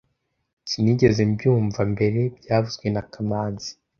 [0.69, 3.71] Sinigeze mbyumva mbere byavuzwe na kamanzi